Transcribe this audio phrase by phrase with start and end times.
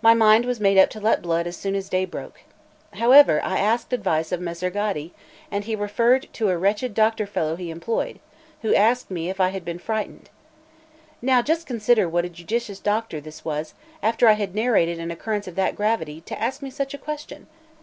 [0.00, 2.40] My mind was made up to let blood as soon as day broke.
[2.94, 5.12] However, I asked advice of Messer Gaddi,
[5.50, 8.20] and he referred to a wretched doctor fellow he employed,
[8.62, 10.30] who asked me if I had been frightened.
[11.20, 15.46] Now, just consider what a judicious doctor this was, after I had narrated an occurrence
[15.46, 17.46] of that gravity, to ask me such a question!